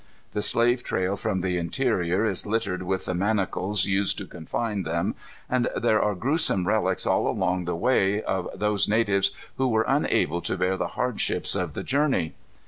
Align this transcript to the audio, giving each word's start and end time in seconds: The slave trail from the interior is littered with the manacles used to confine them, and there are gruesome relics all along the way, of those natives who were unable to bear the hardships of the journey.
The 0.31 0.41
slave 0.41 0.81
trail 0.83 1.15
from 1.15 1.41
the 1.41 1.59
interior 1.59 2.25
is 2.25 2.47
littered 2.47 2.81
with 2.81 3.05
the 3.05 3.13
manacles 3.13 3.85
used 3.85 4.17
to 4.17 4.25
confine 4.25 4.81
them, 4.81 5.13
and 5.47 5.69
there 5.79 6.01
are 6.01 6.15
gruesome 6.15 6.67
relics 6.67 7.05
all 7.05 7.27
along 7.27 7.65
the 7.65 7.75
way, 7.75 8.23
of 8.23 8.49
those 8.55 8.87
natives 8.89 9.29
who 9.57 9.67
were 9.67 9.85
unable 9.87 10.41
to 10.41 10.57
bear 10.57 10.75
the 10.75 10.87
hardships 10.97 11.53
of 11.53 11.73
the 11.73 11.83
journey. 11.83 12.33